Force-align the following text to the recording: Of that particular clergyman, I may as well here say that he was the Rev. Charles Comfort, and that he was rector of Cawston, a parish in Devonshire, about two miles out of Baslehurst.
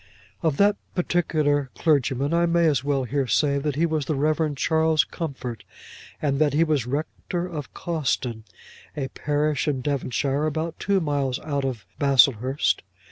Of 0.41 0.57
that 0.57 0.77
particular 0.95 1.69
clergyman, 1.75 2.33
I 2.33 2.47
may 2.47 2.65
as 2.65 2.83
well 2.83 3.03
here 3.03 3.27
say 3.27 3.59
that 3.59 3.75
he 3.75 3.85
was 3.85 4.05
the 4.07 4.15
Rev. 4.15 4.55
Charles 4.55 5.03
Comfort, 5.03 5.63
and 6.19 6.39
that 6.39 6.53
he 6.53 6.63
was 6.63 6.87
rector 6.87 7.45
of 7.45 7.71
Cawston, 7.75 8.41
a 8.97 9.09
parish 9.09 9.67
in 9.67 9.81
Devonshire, 9.81 10.47
about 10.47 10.79
two 10.79 11.01
miles 11.01 11.37
out 11.41 11.65
of 11.65 11.85
Baslehurst. 11.99 12.81